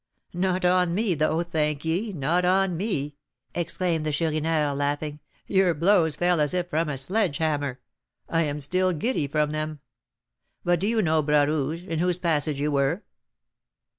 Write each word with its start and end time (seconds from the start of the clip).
"Not 0.33 0.65
on 0.65 0.95
me, 0.95 1.13
though, 1.13 1.43
thank 1.43 1.85
ye, 1.85 2.11
not 2.11 2.43
on 2.43 2.75
me," 2.75 3.17
exclaimed 3.53 4.03
the 4.03 4.11
Chourineur, 4.11 4.73
laughing; 4.73 5.19
"your 5.45 5.75
blows 5.75 6.15
fell 6.15 6.41
as 6.41 6.55
if 6.55 6.71
from 6.71 6.89
a 6.89 6.97
sledge 6.97 7.37
hammer; 7.37 7.79
I 8.27 8.41
am 8.41 8.61
still 8.61 8.93
giddy 8.93 9.27
from 9.27 9.51
them. 9.51 9.79
But 10.63 10.79
do 10.79 10.87
you 10.87 11.03
know 11.03 11.21
Bras 11.21 11.47
Rouge, 11.47 11.83
in 11.83 11.99
whose 11.99 12.17
passage 12.17 12.59
you 12.59 12.71
were?" 12.71 13.03